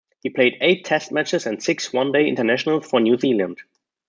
[0.23, 3.59] He played eight Test matches and six One Day Internationals for New Zealand.